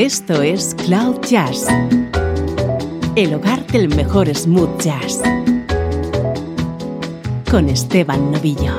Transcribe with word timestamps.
Esto 0.00 0.40
es 0.40 0.74
Cloud 0.86 1.20
Jazz, 1.28 1.66
el 3.16 3.34
hogar 3.34 3.66
del 3.66 3.94
mejor 3.94 4.34
smooth 4.34 4.80
jazz, 4.80 5.20
con 7.50 7.68
Esteban 7.68 8.32
Novillo. 8.32 8.78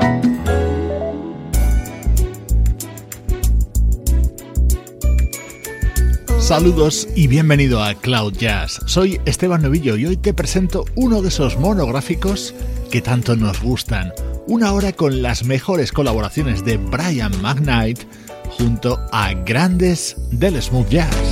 Saludos 6.40 7.08
y 7.16 7.28
bienvenido 7.28 7.84
a 7.84 7.94
Cloud 7.94 8.34
Jazz. 8.34 8.80
Soy 8.88 9.22
Esteban 9.26 9.62
Novillo 9.62 9.98
y 9.98 10.08
hoy 10.08 10.18
te 10.18 10.34
presento 10.34 10.86
uno 10.96 11.22
de 11.22 11.28
esos 11.28 11.56
monográficos 11.60 12.56
que 12.90 13.04
tanto 13.04 13.36
nos 13.36 13.62
gustan. 13.62 14.12
Una 14.48 14.74
hora 14.74 14.92
con 14.92 15.22
las 15.22 15.44
mejores 15.44 15.92
colaboraciones 15.92 16.66
de 16.66 16.78
Brian 16.78 17.40
McKnight 17.44 18.00
junto 18.58 19.00
a 19.12 19.34
grandes 19.34 20.16
del 20.32 20.62
smooth 20.62 20.90
jazz. 20.90 21.31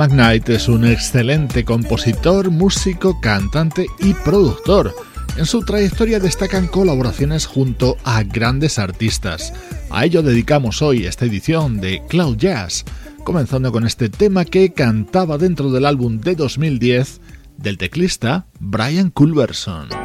McKnight 0.00 0.48
es 0.48 0.66
un 0.66 0.86
excelente 0.86 1.62
compositor, 1.62 2.50
músico, 2.50 3.20
cantante 3.20 3.84
y 3.98 4.14
productor. 4.14 4.94
En 5.36 5.44
su 5.44 5.60
trayectoria 5.60 6.18
destacan 6.18 6.68
colaboraciones 6.68 7.44
junto 7.44 7.98
a 8.02 8.22
grandes 8.22 8.78
artistas. 8.78 9.52
A 9.90 10.06
ello 10.06 10.22
dedicamos 10.22 10.80
hoy 10.80 11.04
esta 11.04 11.26
edición 11.26 11.82
de 11.82 12.00
Cloud 12.08 12.38
Jazz, 12.38 12.86
comenzando 13.24 13.72
con 13.72 13.86
este 13.86 14.08
tema 14.08 14.46
que 14.46 14.72
cantaba 14.72 15.36
dentro 15.36 15.70
del 15.70 15.84
álbum 15.84 16.18
de 16.18 16.34
2010 16.34 17.20
del 17.58 17.76
teclista 17.76 18.46
Brian 18.58 19.10
Culberson. 19.10 19.99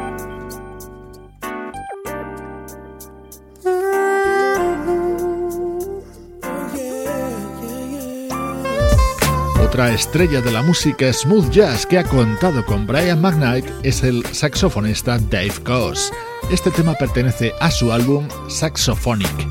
Otra 9.76 9.92
estrella 9.92 10.40
de 10.40 10.50
la 10.50 10.62
música 10.62 11.12
smooth 11.12 11.50
jazz 11.50 11.84
que 11.84 11.98
ha 11.98 12.04
contado 12.04 12.64
con 12.64 12.86
Brian 12.86 13.20
McKnight 13.20 13.66
es 13.82 14.02
el 14.04 14.24
saxofonista 14.32 15.18
Dave 15.18 15.52
Coase. 15.66 16.14
Este 16.50 16.70
tema 16.70 16.94
pertenece 16.94 17.52
a 17.60 17.70
su 17.70 17.92
álbum 17.92 18.26
Saxophonic. 18.48 19.45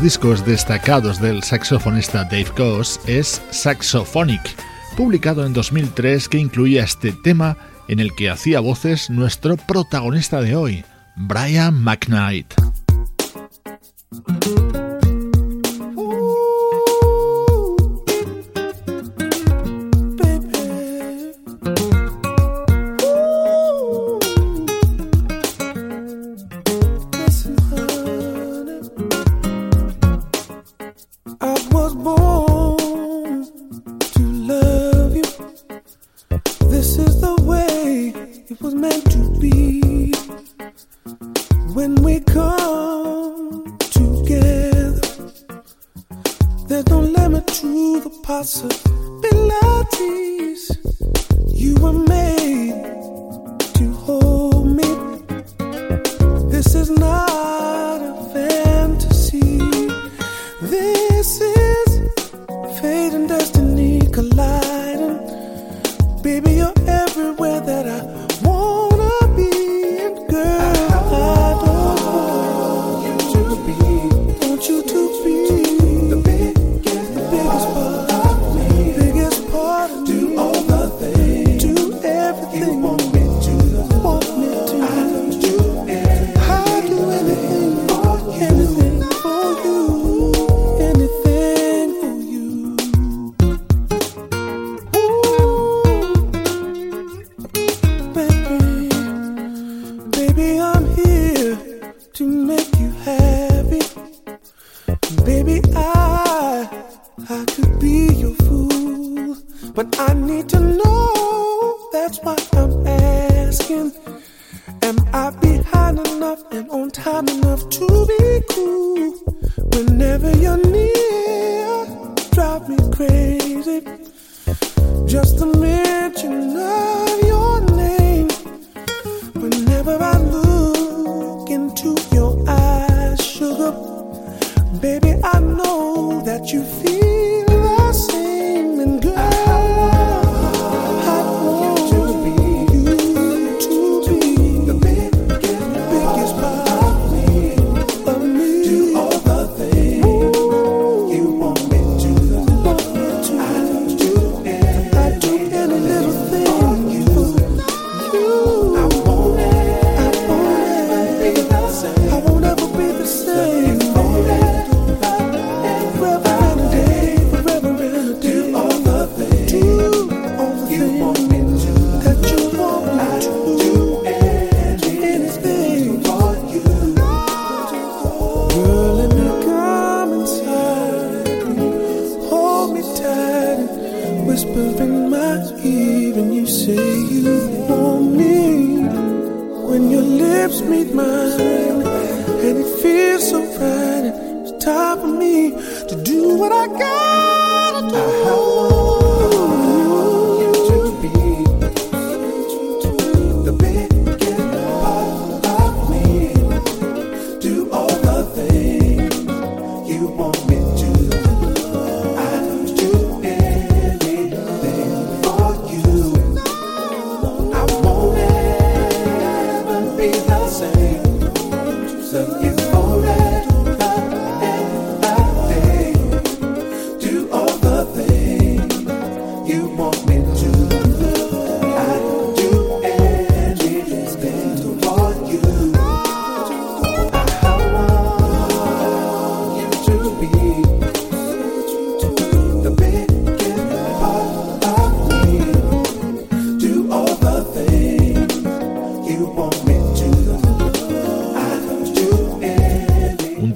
Discos 0.00 0.44
destacados 0.44 1.20
del 1.20 1.42
saxofonista 1.42 2.24
Dave 2.24 2.52
Goss 2.56 3.00
es 3.06 3.42
Saxophonic, 3.50 4.40
publicado 4.96 5.44
en 5.44 5.52
2003 5.52 6.28
que 6.28 6.38
incluía 6.38 6.84
este 6.84 7.12
tema 7.12 7.56
en 7.88 7.98
el 7.98 8.14
que 8.14 8.30
hacía 8.30 8.60
voces 8.60 9.10
nuestro 9.10 9.56
protagonista 9.56 10.40
de 10.40 10.56
hoy, 10.56 10.84
Brian 11.16 11.74
McKnight. 11.82 12.77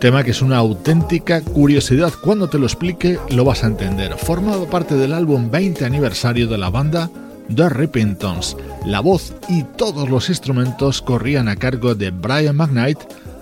Tema 0.03 0.25
que 0.25 0.33
es 0.33 0.43
una 0.43 0.57
auténtica 0.57 1.43
curiosidad. 1.43 2.13
Cuando 2.25 2.49
te 2.49 2.59
lo 2.59 2.67
explique 2.67 3.21
lo 3.31 3.45
vas 3.45 3.63
a 3.63 3.69
entender. 3.69 4.17
Formado 4.19 4.69
parte 4.69 4.97
del 4.97 5.13
álbum 5.13 5.49
20 5.49 5.85
aniversario 5.85 6.49
de 6.49 6.59
la 6.59 6.71
banda 6.71 7.09
The 7.55 7.69
Repentons. 7.69 8.57
La 8.85 8.99
voz 8.99 9.33
y 9.49 9.63
todos 9.63 10.11
los 10.11 10.29
instrumentos 10.29 11.03
corrían 11.03 11.47
a 11.47 11.55
cargo 11.55 11.95
de 11.95 12.11
Brian 12.11 12.57
McKnight, 12.57 12.99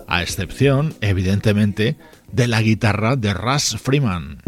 a 0.06 0.22
excepción, 0.22 0.92
evidentemente, 1.00 1.96
de 2.30 2.46
la 2.46 2.60
guitarra 2.60 3.16
de 3.16 3.32
Russ 3.32 3.78
Freeman. 3.82 4.39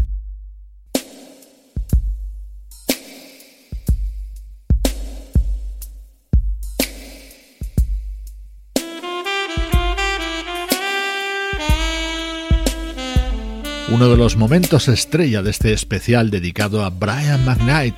Uno 13.93 14.09
de 14.09 14.17
los 14.17 14.37
momentos 14.37 14.89
estrella 14.89 15.43
de 15.43 15.51
este 15.51 15.75
especial 15.75 16.31
dedicado 16.31 16.83
a 16.83 16.89
Brian 16.89 17.45
McKnight. 17.45 17.95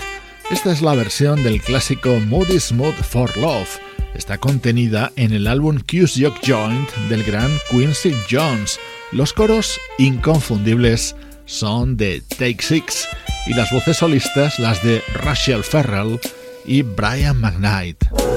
Esta 0.51 0.73
es 0.73 0.83
la 0.83 0.93
versión 0.95 1.45
del 1.45 1.63
clásico 1.63 2.19
Moody 2.19 2.59
Smooth 2.59 2.97
for 2.97 3.37
Love. 3.37 3.69
Está 4.13 4.39
contenida 4.39 5.13
en 5.15 5.33
el 5.33 5.47
álbum 5.47 5.79
Q's 5.79 6.21
Jock 6.21 6.39
Joint 6.45 6.91
del 7.09 7.23
gran 7.23 7.51
Quincy 7.71 8.13
Jones. 8.29 8.81
Los 9.13 9.33
coros 9.33 9.79
inconfundibles 9.99 11.15
son 11.47 11.97
de 11.97 12.23
Take 12.23 12.59
Six 12.61 13.07
y 13.47 13.55
las 13.55 13.71
voces 13.71 13.99
solistas 13.99 14.59
las 14.59 14.83
de 14.83 15.01
Rachel 15.15 15.63
Ferrell 15.63 16.19
y 16.67 16.83
Brian 16.83 17.41
McKnight. 17.41 18.34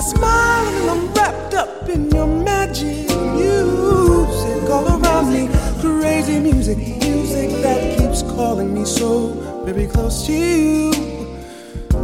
You 0.00 0.06
give 0.06 0.14
me 0.14 0.16
a 0.16 0.18
smile 0.18 0.66
and 0.66 0.90
I'm 0.90 1.12
wrapped 1.12 1.54
up 1.54 1.88
in 1.88 2.10
your 2.10 2.26
magic 2.26 3.06
music 3.34 4.70
all 4.70 4.86
around 4.88 5.32
me. 5.32 5.48
Crazy 5.80 6.38
music, 6.38 6.78
music 6.78 7.50
that 7.62 7.98
keeps 7.98 8.22
calling 8.22 8.72
me 8.72 8.86
so 8.86 9.34
very 9.64 9.86
close 9.86 10.26
to 10.26 10.32
you. 10.32 10.92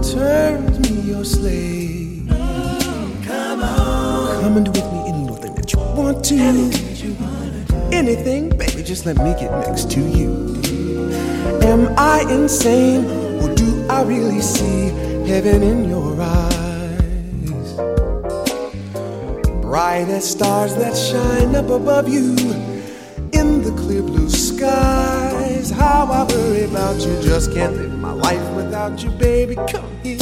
Turns 0.03 0.79
me 0.81 1.00
your 1.11 1.25
slave. 1.25 2.29
come 2.29 3.62
on, 3.62 4.43
come 4.43 4.57
and 4.59 4.67
do 4.67 4.73
with 4.73 4.93
me 4.93 5.09
anything 5.09 5.55
that 5.55 5.73
you 5.73 5.79
want 5.79 6.25
to. 6.26 6.37
Anything, 7.95 8.50
baby, 8.50 8.83
just 8.83 9.07
let 9.07 9.17
me 9.17 9.33
get 9.41 9.50
next 9.67 9.91
to 9.93 10.00
you. 10.00 10.61
Am 11.62 11.88
I 11.97 12.26
insane, 12.31 13.07
or 13.41 13.55
do 13.55 13.87
I 13.88 14.03
really 14.03 14.43
see 14.43 14.88
heaven 15.26 15.62
in 15.62 15.88
your 15.88 16.21
eyes? 16.21 16.56
Bright 19.76 20.09
as 20.09 20.30
stars 20.30 20.75
that 20.76 20.97
shine 20.97 21.54
up 21.54 21.68
above 21.68 22.09
you 22.09 22.35
in 23.38 23.61
the 23.61 23.71
clear 23.76 24.00
blue 24.00 24.30
skies. 24.30 25.71
How 25.71 26.06
I 26.11 26.25
worry 26.33 26.64
about 26.64 26.97
you, 27.04 27.12
just 27.21 27.52
can't 27.52 27.76
live 27.76 27.92
my 27.99 28.12
life 28.12 28.47
without 28.56 29.02
you, 29.02 29.11
baby. 29.11 29.54
Come 29.71 29.92
here, 30.02 30.16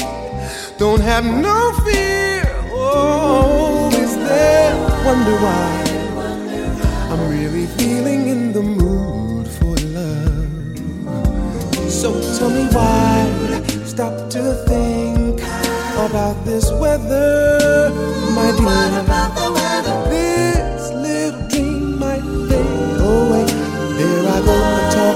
don't 0.77 1.01
have 1.01 1.25
no 1.25 1.73
fear. 1.85 2.43
Oh, 2.73 3.93
is 3.95 4.17
there 4.17 4.75
wonder 5.07 5.37
why 5.47 5.71
I'm 7.13 7.23
really 7.31 7.69
feeling 7.79 8.27
in 8.27 8.53
the 8.53 8.63
mood 8.63 9.47
for 9.47 9.77
love? 9.95 10.51
So 11.89 12.11
tell 12.39 12.51
me 12.51 12.65
why 12.75 13.63
stop 13.85 14.29
to 14.31 14.43
think 14.67 15.41
about 16.07 16.45
this 16.45 16.73
weather, 16.73 17.91
my 18.35 18.51
dear. 18.59 19.44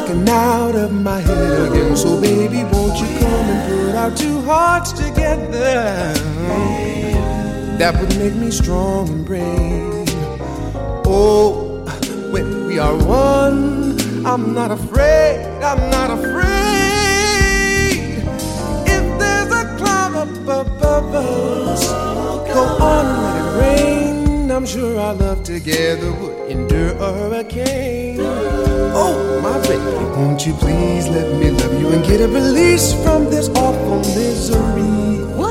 Talking 0.08 0.28
out 0.28 0.74
of 0.74 0.92
my 0.92 1.18
head 1.20 1.70
again. 1.70 1.96
So 1.96 2.20
baby, 2.20 2.64
won't 2.64 2.98
you 3.00 3.18
come 3.18 3.46
and 3.52 3.86
put 3.86 3.94
our 3.94 4.10
two 4.14 4.40
hearts 4.42 4.92
together? 4.92 6.14
That 7.78 7.98
would 8.00 8.16
make 8.18 8.34
me 8.34 8.50
strong 8.50 9.08
and 9.08 9.24
brave. 9.24 10.08
Oh, 11.06 11.84
when 12.30 12.66
we 12.66 12.78
are 12.78 12.96
one, 13.04 13.98
I'm 14.26 14.54
not 14.54 14.70
afraid. 14.70 15.44
I'm 15.62 15.90
not 15.90 16.10
afraid. 16.18 16.48
If 18.86 19.18
there's 19.18 19.52
a 19.52 19.76
cloud 19.76 20.14
above 20.16 21.14
us. 21.14 21.86
Go 22.52 22.64
on 22.80 23.27
I'm 24.58 24.66
sure 24.66 24.98
our 24.98 25.14
love 25.14 25.44
together 25.44 26.10
would 26.10 26.50
endure 26.50 26.90
a 26.96 27.12
hurricane. 27.12 28.16
Oh, 28.18 29.40
my 29.40 29.56
baby, 29.68 29.84
won't 30.16 30.44
you 30.48 30.52
please 30.54 31.06
let 31.06 31.32
me 31.38 31.52
love 31.52 31.80
you 31.80 31.90
and 31.90 32.04
get 32.04 32.20
a 32.20 32.26
release 32.26 32.92
from 33.04 33.26
this 33.26 33.48
awful 33.50 33.98
misery? 33.98 35.47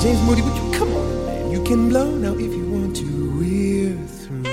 James 0.00 0.22
Moody, 0.22 0.42
would 0.42 0.56
you 0.56 0.70
come 0.78 0.94
on? 0.94 1.50
You 1.50 1.60
can 1.64 1.88
blow 1.88 2.08
now 2.10 2.32
if 2.34 2.54
you 2.54 2.64
want 2.70 2.94
to. 2.96 3.04
We're 3.38 3.96
through. 4.06 4.44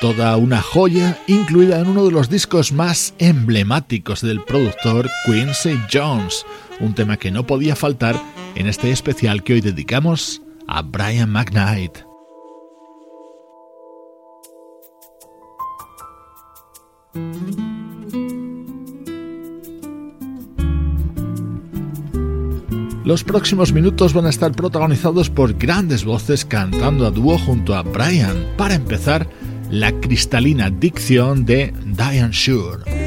Toda 0.00 0.36
una 0.36 0.62
joya 0.62 1.18
incluida 1.26 1.80
en 1.80 1.88
uno 1.88 2.04
de 2.04 2.12
los 2.12 2.30
discos 2.30 2.70
más 2.70 3.14
emblemáticos 3.18 4.20
del 4.20 4.44
productor 4.44 5.10
Quincy 5.24 5.76
Jones, 5.92 6.46
un 6.78 6.94
tema 6.94 7.16
que 7.16 7.32
no 7.32 7.46
podía 7.46 7.74
faltar 7.74 8.14
en 8.54 8.68
este 8.68 8.92
especial 8.92 9.42
que 9.42 9.54
hoy 9.54 9.60
dedicamos 9.60 10.40
a 10.68 10.82
Brian 10.82 11.30
McKnight. 11.30 11.98
Los 23.04 23.22
próximos 23.22 23.72
minutos 23.72 24.14
van 24.14 24.26
a 24.26 24.30
estar 24.30 24.50
protagonizados 24.50 25.30
por 25.30 25.54
grandes 25.54 26.04
voces 26.04 26.44
cantando 26.44 27.06
a 27.06 27.12
dúo 27.12 27.38
junto 27.38 27.76
a 27.76 27.82
Brian. 27.82 28.48
Para 28.56 28.74
empezar, 28.74 29.28
la 29.70 29.92
cristalina 30.00 30.70
dicción 30.70 31.44
de 31.44 31.72
Diane 31.84 32.32
Shure. 32.32 33.05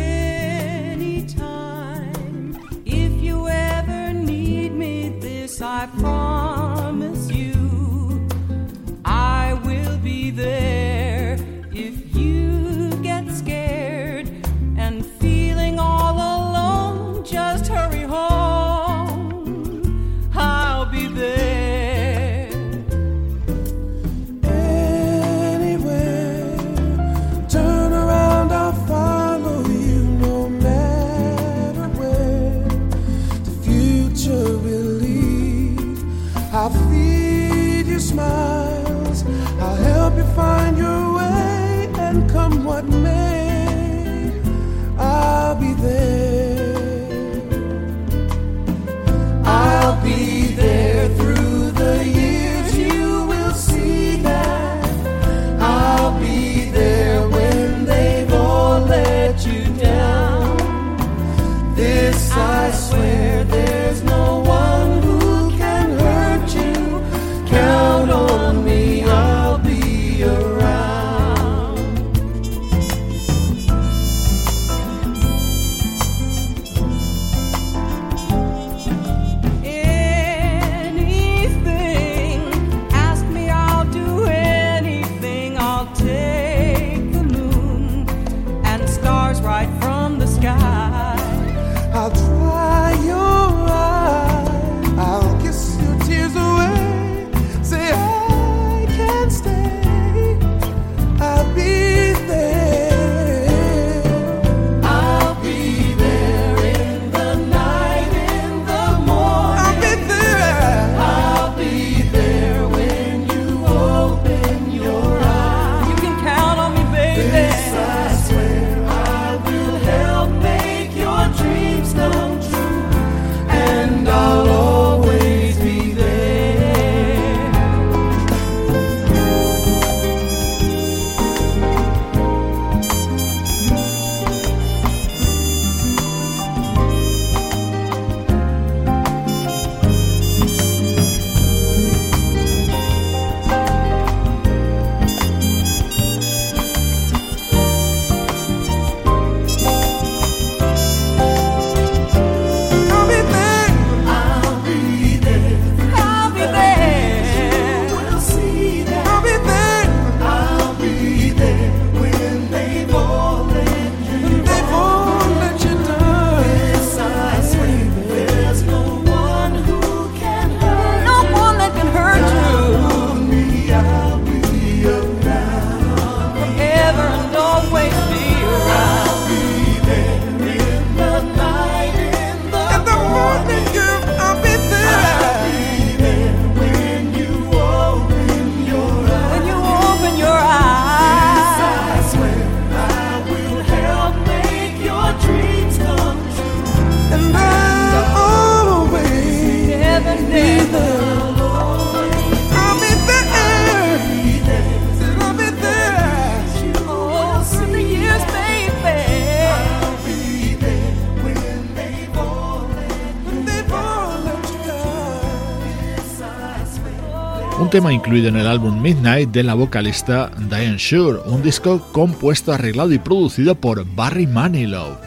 Tema 217.79 217.93
incluido 217.93 218.27
en 218.27 218.35
el 218.35 218.45
álbum 218.45 218.81
Midnight 218.81 219.29
de 219.29 219.41
la 219.41 219.53
vocalista 219.53 220.29
Diane 220.37 220.75
Shure, 220.77 221.19
un 221.27 221.41
disco 221.41 221.79
compuesto, 221.93 222.51
arreglado 222.51 222.91
y 222.91 222.99
producido 222.99 223.55
por 223.55 223.85
Barry 223.95 224.27
Manilow. 224.27 224.97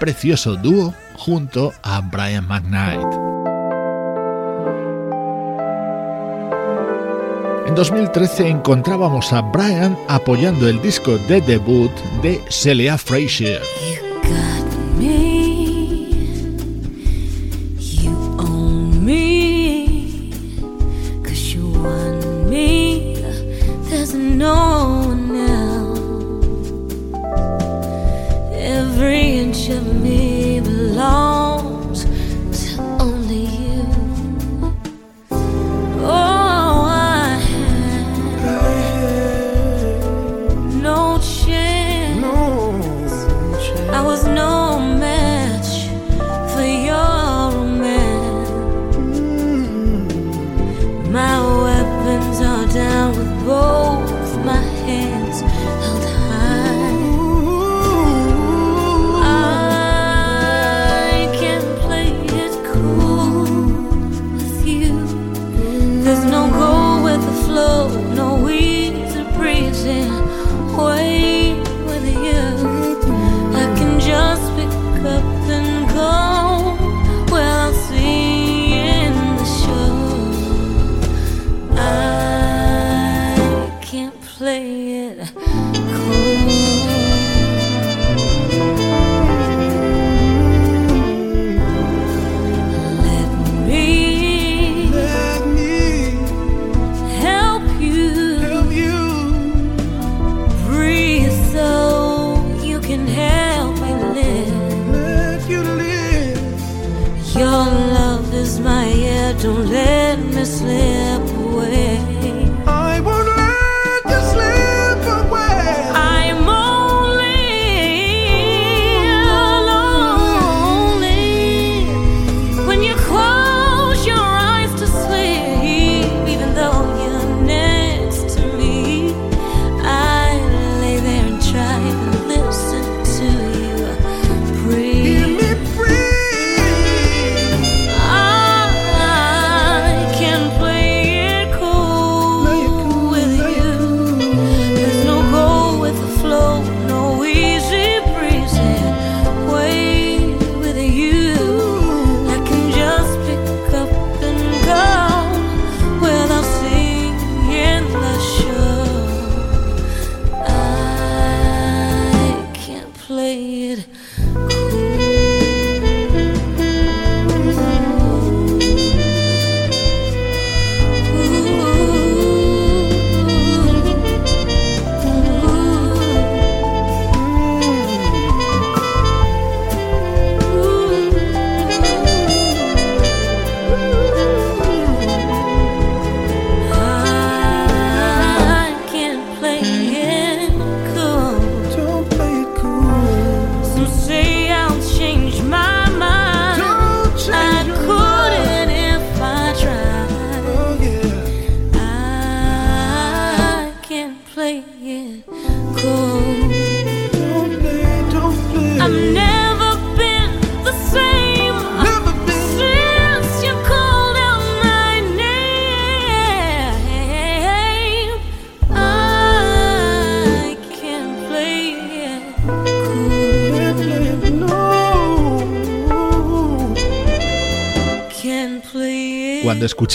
Precioso 0.00 0.56
dúo 0.56 0.94
junto 1.14 1.74
a 1.82 2.00
Brian 2.00 2.48
McKnight. 2.48 3.06
En 7.66 7.74
2013 7.74 8.48
encontrábamos 8.48 9.30
a 9.34 9.42
Brian 9.42 9.94
apoyando 10.08 10.66
el 10.66 10.80
disco 10.80 11.18
de 11.28 11.42
debut 11.42 11.92
de 12.22 12.40
Celia 12.48 12.96
Frazier. 12.96 13.60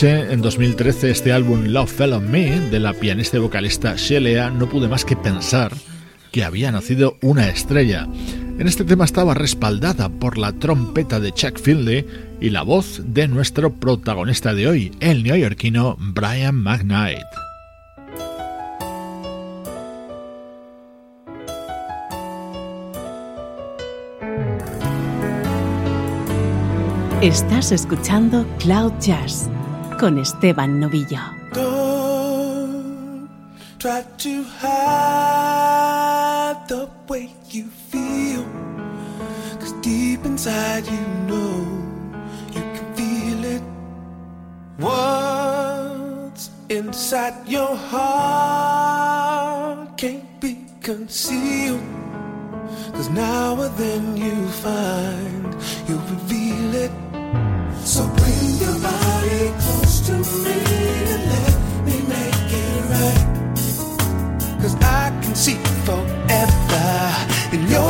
En 0.04 0.42
2013 0.42 1.10
este 1.10 1.32
álbum 1.32 1.66
Love 1.68 1.92
Fell 1.92 2.14
on 2.14 2.30
Me 2.30 2.60
de 2.60 2.80
la 2.80 2.94
pianista 2.94 3.38
y 3.38 3.40
vocalista 3.40 3.96
Shelea, 3.96 4.52
no 4.52 4.70
pude 4.70 4.88
más 4.88 5.04
que 5.04 5.16
pensar 5.16 5.74
que 6.32 6.44
había 6.44 6.72
nacido 6.72 7.18
una 7.22 7.50
estrella. 7.50 8.08
En 8.60 8.68
este 8.68 8.84
tema 8.84 9.06
estaba 9.06 9.34
respaldada 9.34 10.10
por 10.10 10.38
la 10.38 10.52
trompeta 10.52 11.20
de 11.20 11.32
Chuck 11.32 11.60
Findlay 11.60 12.06
y 12.40 12.52
la 12.52 12.62
voz 12.62 13.02
de 13.06 13.28
nuestro 13.28 13.74
protagonista 13.74 14.54
de 14.54 14.68
hoy, 14.68 14.92
el 15.00 15.24
neoyorquino 15.24 15.96
Brian 16.00 16.56
McKnight. 16.56 17.26
Estás 27.22 27.72
escuchando 27.72 28.46
Cloud 28.60 28.94
Jazz 29.00 29.50
con 29.98 30.18
Esteban 30.20 30.80
Novillo. 30.80 31.20
Don't 31.54 33.30
try 33.80 34.04
to 34.18 34.44
hide 34.60 36.58
the 36.68 36.88
way 37.08 37.34
you 37.50 37.66
feel. 37.90 38.46
Cause 39.60 39.74
deep 39.82 40.24
inside 40.26 40.86
you 40.86 41.02
know 41.28 41.66
you 42.54 42.62
can 42.76 42.96
feel 42.96 43.44
it. 43.44 43.64
What's 44.78 46.52
inside 46.70 47.48
your 47.48 47.76
heart 47.76 49.18
can't 49.98 50.40
be 50.40 50.58
concealed. 50.82 51.82
Cause 52.94 53.10
now 53.10 53.60
and 53.62 53.76
then 53.78 54.16
you 54.16 54.48
find 54.48 55.56
you 55.88 56.00
reveal 56.14 56.76
it. 56.86 56.92
So 57.84 58.06
bring 58.08 58.58
your 58.60 58.80
body 58.80 59.67
see 65.38 65.54
forever 65.86 67.16
in 67.54 67.68
your 67.70 67.87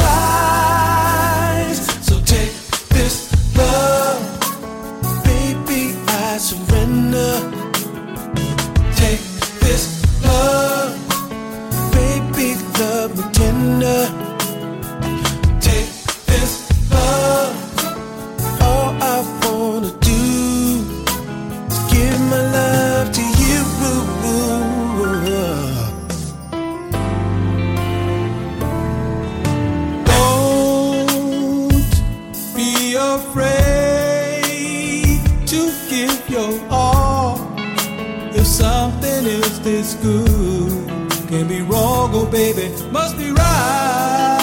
baby, 42.32 42.70
must 42.92 43.18
be 43.18 43.32
right. 43.32 44.38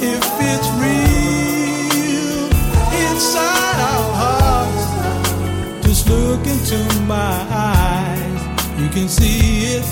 If 0.00 0.24
it's 0.50 0.68
real 0.82 2.46
inside 3.06 3.78
our 3.92 4.12
hearts, 4.22 5.86
just 5.86 6.08
look 6.08 6.46
into 6.46 6.78
my 7.04 7.46
eyes, 7.50 8.80
you 8.80 8.88
can 8.88 9.08
see 9.08 9.76
it. 9.76 9.84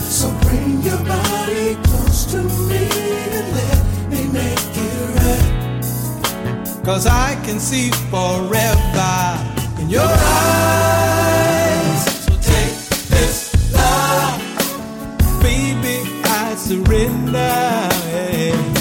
So 0.00 0.30
bring 0.42 0.82
your 0.82 0.98
body 1.04 1.76
close 1.84 2.24
to 2.32 2.42
me 2.68 2.88
and 3.36 3.46
let 3.54 4.10
me 4.10 4.26
make 4.32 4.76
it 4.76 5.08
right. 5.18 6.84
Cause 6.84 7.06
I 7.06 7.34
can 7.44 7.60
see 7.60 7.90
forever 8.10 9.80
in 9.80 9.90
your 9.90 10.02
eyes. 10.02 10.35
yeah. 17.46 18.75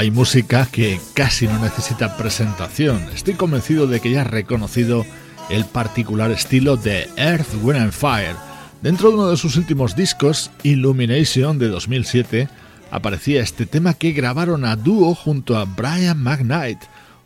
Hay 0.00 0.10
música 0.10 0.66
que 0.72 0.98
casi 1.12 1.46
no 1.46 1.58
necesita 1.58 2.16
presentación. 2.16 3.06
Estoy 3.14 3.34
convencido 3.34 3.86
de 3.86 4.00
que 4.00 4.10
ya 4.10 4.22
has 4.22 4.30
reconocido 4.30 5.04
el 5.50 5.66
particular 5.66 6.30
estilo 6.30 6.78
de 6.78 7.06
Earth, 7.18 7.52
Wind 7.62 7.82
and 7.82 7.92
Fire. 7.92 8.34
Dentro 8.80 9.10
de 9.10 9.16
uno 9.16 9.28
de 9.28 9.36
sus 9.36 9.56
últimos 9.56 9.94
discos, 9.94 10.50
Illumination 10.62 11.58
de 11.58 11.68
2007, 11.68 12.48
aparecía 12.90 13.42
este 13.42 13.66
tema 13.66 13.92
que 13.92 14.12
grabaron 14.12 14.64
a 14.64 14.74
dúo 14.74 15.14
junto 15.14 15.58
a 15.58 15.66
Brian 15.66 16.22
McKnight, 16.22 16.78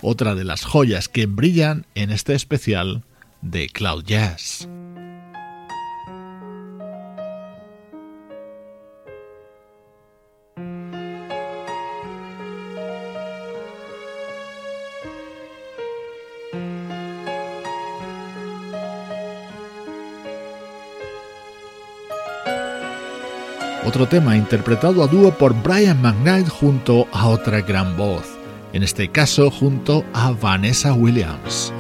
otra 0.03 0.35
de 0.35 0.43
las 0.43 0.65
joyas 0.65 1.09
que 1.09 1.27
brillan 1.27 1.87
en 1.95 2.11
este 2.11 2.35
especial 2.35 3.05
de 3.41 3.69
Cloud 3.69 4.03
Jazz. 4.03 4.69
Otro 23.95 24.09
tema 24.09 24.37
interpretado 24.37 25.05
a 25.05 25.07
dúo 25.07 25.31
por 25.31 25.55
Brian 25.63 26.03
McKnight 26.03 26.49
junto 26.49 27.07
a 27.13 27.29
otra 27.29 27.61
gran 27.61 27.97
voz, 27.97 28.25
en 28.73 28.83
este 28.83 29.09
caso 29.09 29.53
junto 29.53 30.05
a 30.13 30.33
Vanessa 30.33 30.93
Williams. 30.93 31.73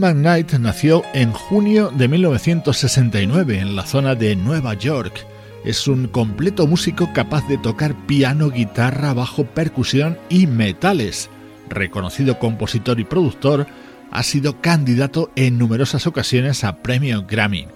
McKnight 0.00 0.54
nació 0.54 1.02
en 1.12 1.30
junio 1.32 1.92
de 1.94 2.08
1969 2.08 3.58
en 3.58 3.76
la 3.76 3.84
zona 3.84 4.14
de 4.14 4.34
Nueva 4.34 4.72
York. 4.72 5.26
Es 5.62 5.86
un 5.88 6.08
completo 6.08 6.66
músico 6.66 7.10
capaz 7.12 7.46
de 7.48 7.58
tocar 7.58 7.94
piano, 8.06 8.50
guitarra, 8.50 9.12
bajo, 9.12 9.44
percusión 9.44 10.16
y 10.30 10.46
metales. 10.46 11.28
Reconocido 11.68 12.38
compositor 12.38 12.98
y 12.98 13.04
productor, 13.04 13.66
ha 14.10 14.22
sido 14.22 14.62
candidato 14.62 15.30
en 15.36 15.58
numerosas 15.58 16.06
ocasiones 16.06 16.64
a 16.64 16.78
premio 16.78 17.26
Grammy. 17.28 17.68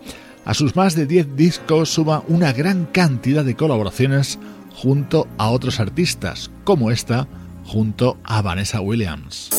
A 0.47 0.55
sus 0.55 0.77
más 0.77 0.95
de 0.97 1.05
10 1.05 1.37
discos 1.37 1.91
suma 1.91 2.23
una 2.27 2.55
gran 2.55 2.87
cantidad 2.87 3.45
de 3.45 3.55
colaboraciones 3.55 4.39
junto 4.75 5.29
a 5.37 5.51
otros 5.51 5.79
artistas, 5.79 6.51
como 6.65 6.91
esta 6.91 7.29
junto 7.67 8.17
a 8.25 8.41
Vanessa 8.41 8.81
Williams. 8.81 9.51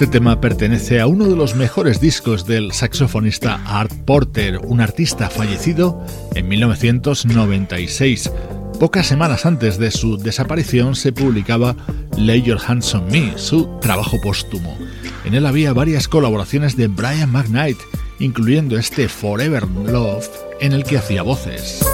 Este 0.00 0.12
tema 0.12 0.40
pertenece 0.40 0.98
a 0.98 1.06
uno 1.06 1.28
de 1.28 1.36
los 1.36 1.54
mejores 1.54 2.00
discos 2.00 2.46
del 2.46 2.72
saxofonista 2.72 3.60
Art 3.66 3.92
Porter, 4.06 4.56
un 4.64 4.80
artista 4.80 5.28
fallecido 5.28 6.02
en 6.34 6.48
1996. 6.48 8.32
Pocas 8.80 9.06
semanas 9.06 9.44
antes 9.44 9.76
de 9.76 9.90
su 9.90 10.16
desaparición 10.16 10.96
se 10.96 11.12
publicaba 11.12 11.76
Lay 12.16 12.40
Your 12.40 12.58
Hands 12.66 12.94
on 12.94 13.08
Me, 13.08 13.36
su 13.36 13.78
trabajo 13.82 14.16
póstumo. 14.22 14.74
En 15.26 15.34
él 15.34 15.44
había 15.44 15.74
varias 15.74 16.08
colaboraciones 16.08 16.78
de 16.78 16.88
Brian 16.88 17.30
McKnight, 17.30 17.76
incluyendo 18.20 18.78
este 18.78 19.06
Forever 19.06 19.68
Love, 19.68 20.30
en 20.62 20.72
el 20.72 20.84
que 20.84 20.96
hacía 20.96 21.20
voces. 21.20 21.84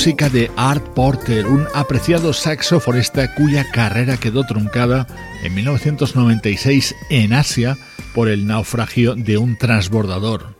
Música 0.00 0.30
de 0.30 0.50
Art 0.56 0.82
Porter, 0.94 1.46
un 1.46 1.66
apreciado 1.74 2.32
saxofonista 2.32 3.34
cuya 3.34 3.70
carrera 3.70 4.16
quedó 4.16 4.44
truncada 4.44 5.06
en 5.42 5.54
1996 5.54 6.94
en 7.10 7.34
Asia 7.34 7.76
por 8.14 8.30
el 8.30 8.46
naufragio 8.46 9.14
de 9.14 9.36
un 9.36 9.58
transbordador. 9.58 10.56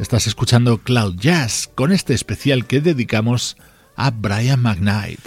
Estás 0.00 0.26
escuchando 0.26 0.78
Cloud 0.78 1.14
Jazz 1.14 1.70
con 1.72 1.92
este 1.92 2.12
especial 2.12 2.66
que 2.66 2.80
dedicamos 2.80 3.56
a 3.94 4.10
Brian 4.10 4.60
McKnight. 4.60 5.20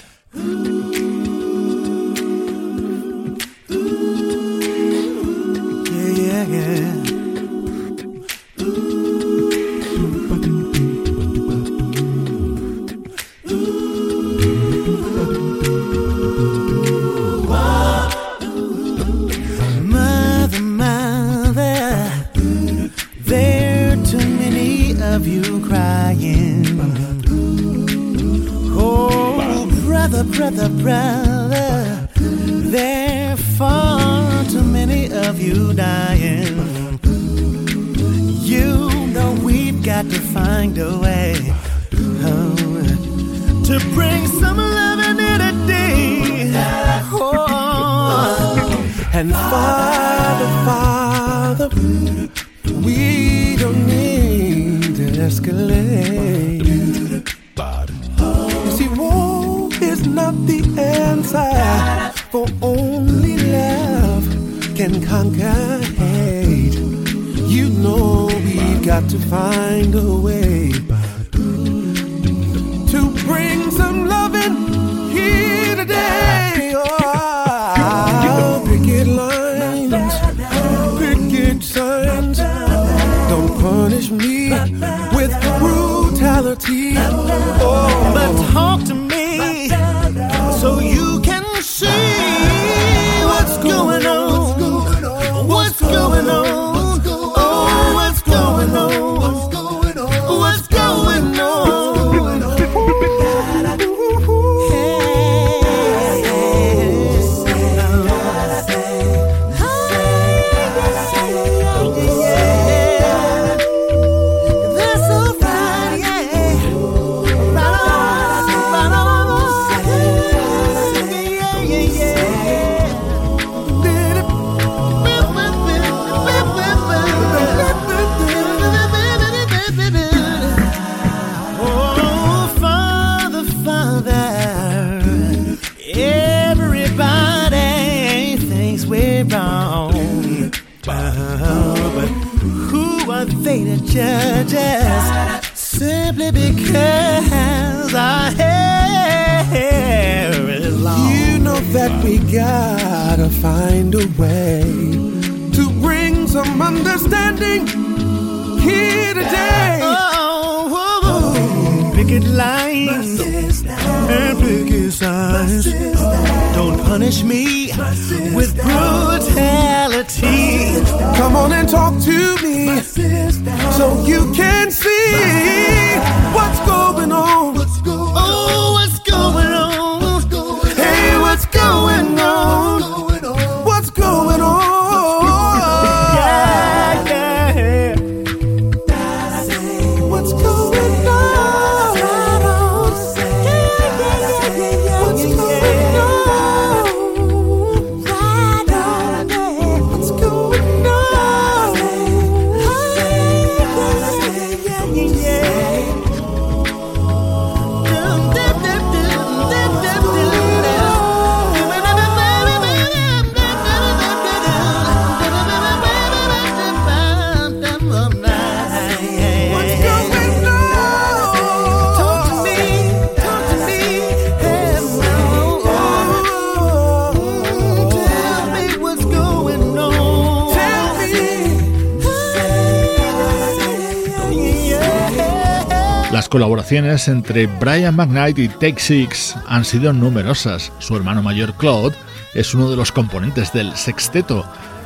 Colaboraciones 236.35 237.07
entre 237.07 237.47
Brian 237.47 237.95
McKnight 237.95 238.37
y 238.39 238.49
Take 238.49 238.81
Six 238.81 239.37
han 239.47 239.63
sido 239.63 239.93
numerosas. 239.93 240.69
Su 240.79 240.97
hermano 240.97 241.23
mayor 241.23 241.53
Claude 241.53 241.95
es 242.33 242.53
uno 242.53 242.69
de 242.69 242.75
los 242.75 242.91
componentes 242.91 243.53
del 243.53 243.73
sexteto. 243.77 244.45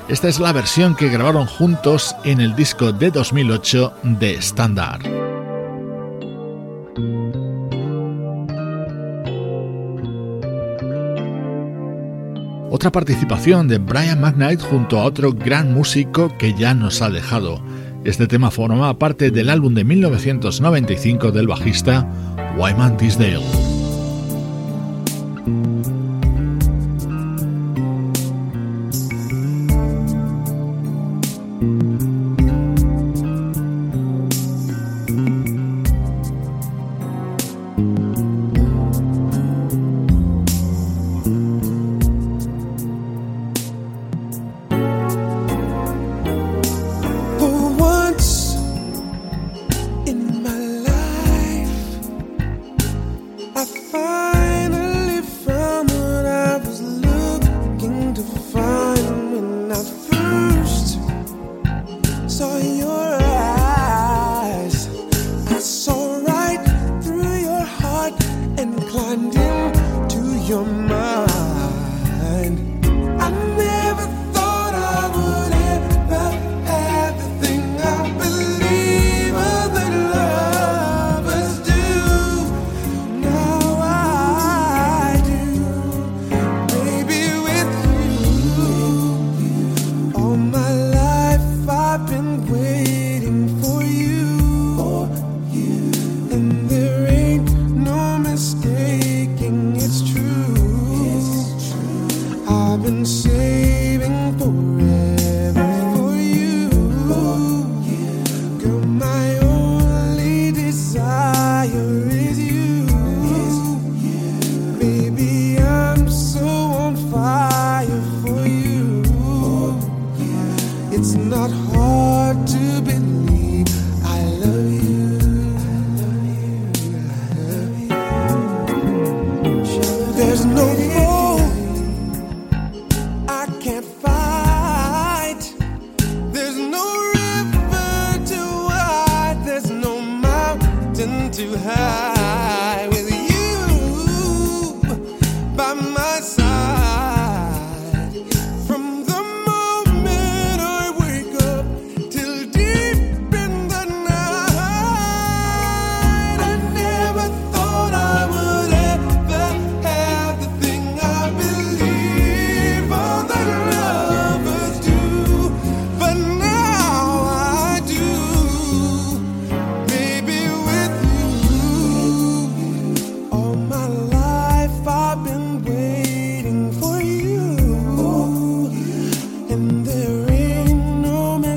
Esta 0.09 0.27
es 0.27 0.39
la 0.39 0.53
versión 0.53 0.95
que 0.95 1.09
grabaron 1.09 1.47
juntos 1.47 2.15
en 2.23 2.39
el 2.39 2.55
disco 2.55 2.91
de 2.91 3.09
2008 3.09 3.93
de 4.03 4.35
Standard. 4.35 5.01
Otra 12.69 12.91
participación 12.91 13.67
de 13.67 13.79
Brian 13.79 14.21
McKnight 14.21 14.61
junto 14.61 14.99
a 14.99 15.05
otro 15.05 15.33
gran 15.33 15.73
músico 15.73 16.31
que 16.37 16.53
ya 16.53 16.75
nos 16.75 17.01
ha 17.01 17.09
dejado. 17.09 17.59
Este 18.09 18.25
tema 18.25 18.49
forma 18.49 18.97
parte 18.97 19.29
del 19.29 19.51
álbum 19.51 19.75
de 19.75 19.83
1995 19.83 21.31
del 21.31 21.45
bajista 21.45 22.11
Wyman 22.57 22.97
Tisdale. 22.97 23.68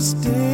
stay 0.02 0.51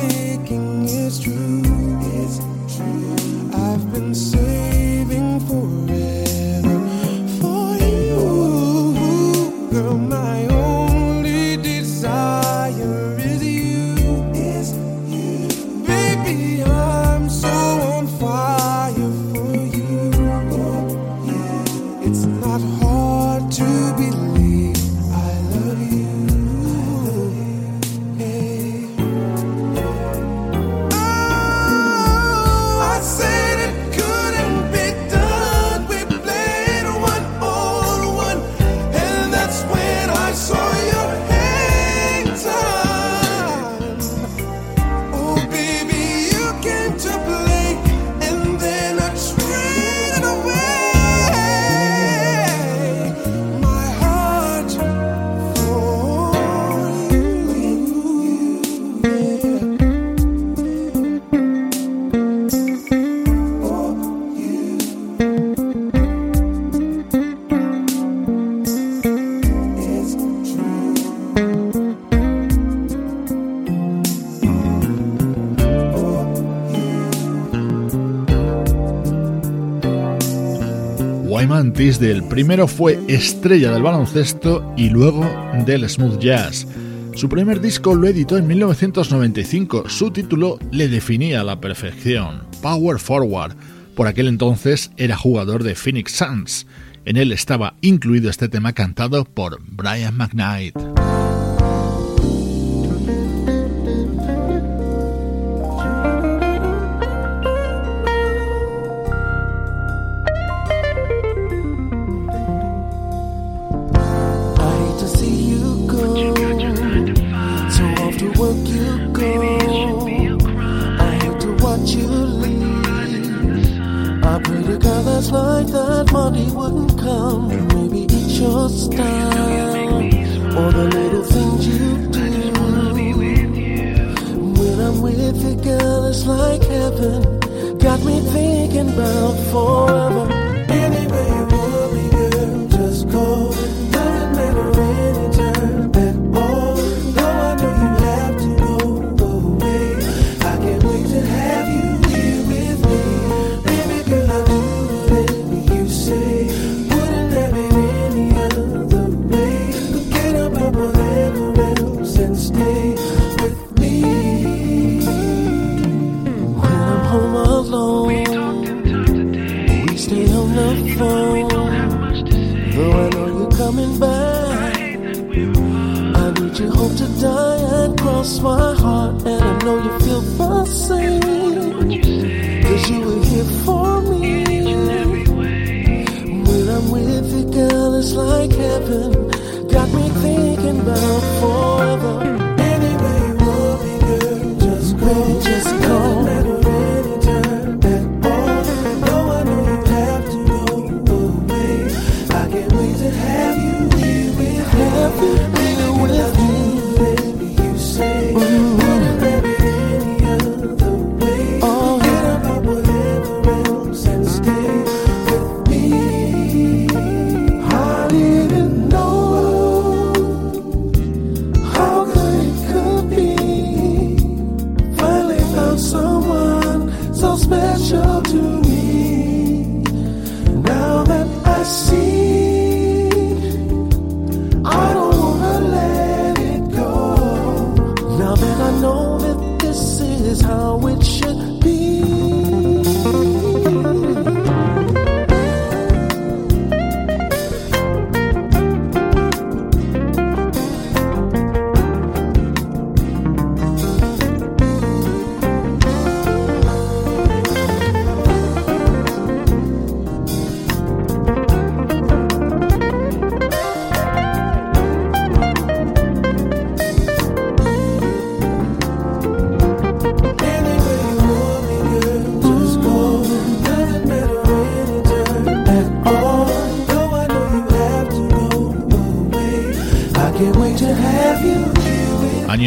Primero 82.38 82.68
fue 82.68 83.00
estrella 83.08 83.72
del 83.72 83.82
baloncesto 83.82 84.72
y 84.76 84.90
luego 84.90 85.28
del 85.66 85.90
smooth 85.90 86.20
jazz. 86.20 86.68
Su 87.16 87.28
primer 87.28 87.60
disco 87.60 87.96
lo 87.96 88.06
editó 88.06 88.36
en 88.36 88.46
1995. 88.46 89.88
Su 89.88 90.12
título 90.12 90.60
le 90.70 90.86
definía 90.86 91.40
a 91.40 91.42
la 91.42 91.60
perfección: 91.60 92.44
Power 92.62 93.00
Forward. 93.00 93.56
Por 93.96 94.06
aquel 94.06 94.28
entonces 94.28 94.92
era 94.96 95.16
jugador 95.16 95.64
de 95.64 95.74
Phoenix 95.74 96.12
Suns. 96.12 96.68
En 97.04 97.16
él 97.16 97.32
estaba 97.32 97.74
incluido 97.80 98.30
este 98.30 98.48
tema 98.48 98.72
cantado 98.72 99.24
por 99.24 99.58
Brian 99.60 100.16
McKnight. 100.16 100.76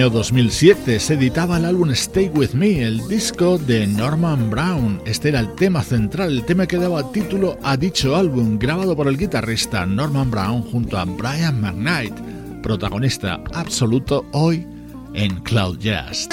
Año 0.01 0.09
2007 0.09 0.99
se 0.99 1.13
editaba 1.13 1.57
el 1.57 1.65
álbum 1.65 1.91
Stay 1.91 2.31
With 2.33 2.53
Me, 2.53 2.81
el 2.81 3.07
disco 3.07 3.59
de 3.59 3.85
Norman 3.85 4.49
Brown. 4.49 4.99
Este 5.05 5.29
era 5.29 5.39
el 5.39 5.53
tema 5.53 5.83
central, 5.83 6.31
el 6.31 6.43
tema 6.43 6.65
que 6.65 6.77
daba 6.77 7.11
título 7.11 7.59
a 7.61 7.77
dicho 7.77 8.15
álbum, 8.15 8.57
grabado 8.57 8.95
por 8.95 9.07
el 9.07 9.15
guitarrista 9.15 9.85
Norman 9.85 10.31
Brown 10.31 10.63
junto 10.63 10.97
a 10.97 11.05
Brian 11.05 11.61
McKnight, 11.61 12.15
protagonista 12.63 13.43
absoluto 13.53 14.25
hoy 14.31 14.65
en 15.13 15.39
Cloud 15.41 15.77
Jazz. 15.77 16.27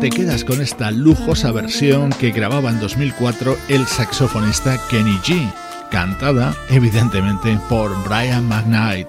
Te 0.00 0.08
quedas 0.08 0.44
con 0.44 0.62
esta 0.62 0.90
lujosa 0.90 1.52
versión 1.52 2.08
que 2.10 2.30
grababa 2.30 2.70
en 2.70 2.80
2004 2.80 3.54
el 3.68 3.86
saxofonista 3.86 4.78
Kenny 4.88 5.18
G, 5.18 5.52
cantada 5.90 6.56
evidentemente 6.70 7.58
por 7.68 7.92
Brian 8.04 8.48
McKnight. 8.48 9.08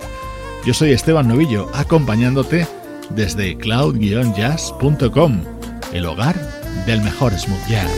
Yo 0.66 0.74
soy 0.74 0.92
Esteban 0.92 1.30
Novillo, 1.30 1.70
acompañándote 1.74 2.68
desde 3.10 3.58
cloud-jazz.com, 3.58 5.42
el 5.94 6.06
hogar 6.06 6.36
del 6.86 7.02
mejor 7.02 7.40
smooth 7.40 7.68
jazz. 7.70 7.90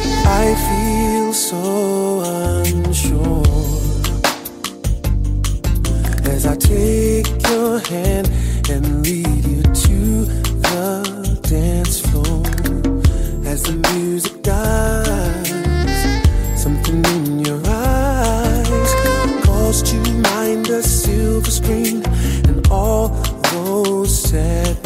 As 13.54 13.62
the 13.62 13.74
music 13.94 14.42
dies, 14.42 15.48
something 16.60 17.06
in 17.06 17.46
your 17.46 17.62
eyes 17.68 18.94
calls 19.46 19.84
to 19.84 19.96
mind 20.22 20.68
a 20.70 20.82
silver 20.82 21.52
screen 21.52 22.04
and 22.48 22.68
all 22.72 23.10
those 23.52 24.24
sad 24.24 24.83